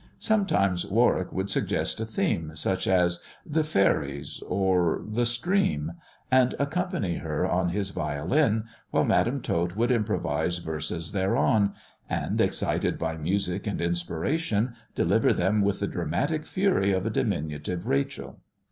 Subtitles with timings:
[0.17, 3.19] Sometimes Warwick would suggest a theme, such as"
[3.55, 5.91] The Faeries," or "The Stream,"
[6.31, 11.73] and accompany her on his violin, while Madam Tot would improvise verses thereon,
[12.09, 17.85] and, excited by music and inspiration, deliver them with the dramatic fury of a diminutive
[17.85, 18.39] Rachel.